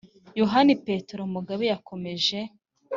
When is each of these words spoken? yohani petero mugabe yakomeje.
yohani 0.39 0.73
petero 0.85 1.23
mugabe 1.33 1.63
yakomeje. 1.71 2.39